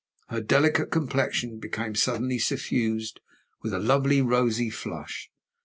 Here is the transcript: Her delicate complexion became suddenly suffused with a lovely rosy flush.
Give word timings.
Her 0.29 0.41
delicate 0.41 0.87
complexion 0.89 1.59
became 1.59 1.93
suddenly 1.93 2.39
suffused 2.39 3.19
with 3.61 3.71
a 3.71 3.77
lovely 3.77 4.19
rosy 4.23 4.71
flush. 4.71 5.29